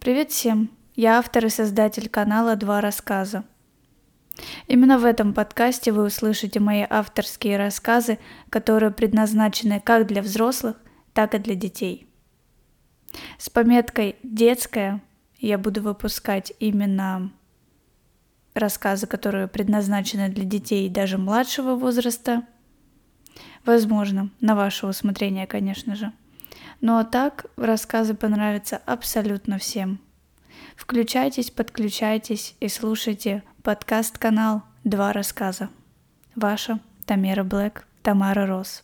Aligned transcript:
Привет 0.00 0.30
всем! 0.30 0.70
Я 0.96 1.18
автор 1.18 1.44
и 1.44 1.50
создатель 1.50 2.08
канала 2.08 2.56
«Два 2.56 2.80
рассказа». 2.80 3.44
Именно 4.66 4.98
в 4.98 5.04
этом 5.04 5.34
подкасте 5.34 5.92
вы 5.92 6.06
услышите 6.06 6.58
мои 6.58 6.86
авторские 6.88 7.58
рассказы, 7.58 8.18
которые 8.48 8.92
предназначены 8.92 9.78
как 9.78 10.06
для 10.06 10.22
взрослых, 10.22 10.78
так 11.12 11.34
и 11.34 11.38
для 11.38 11.54
детей. 11.54 12.08
С 13.36 13.50
пометкой 13.50 14.16
«детская» 14.22 15.02
я 15.36 15.58
буду 15.58 15.82
выпускать 15.82 16.54
именно 16.60 17.30
рассказы, 18.54 19.06
которые 19.06 19.48
предназначены 19.48 20.30
для 20.30 20.44
детей 20.44 20.88
даже 20.88 21.18
младшего 21.18 21.74
возраста. 21.74 22.46
Возможно, 23.66 24.30
на 24.40 24.56
ваше 24.56 24.86
усмотрение, 24.86 25.46
конечно 25.46 25.94
же. 25.94 26.10
Ну 26.80 26.96
а 26.98 27.04
так 27.04 27.46
рассказы 27.56 28.14
понравятся 28.14 28.80
абсолютно 28.86 29.58
всем. 29.58 30.00
Включайтесь, 30.76 31.50
подключайтесь 31.50 32.56
и 32.60 32.68
слушайте 32.68 33.42
подкаст-канал 33.62 34.62
«Два 34.84 35.12
рассказа». 35.12 35.68
Ваша 36.34 36.80
Тамера 37.04 37.44
Блэк, 37.44 37.84
Тамара 38.02 38.46
Рос. 38.46 38.82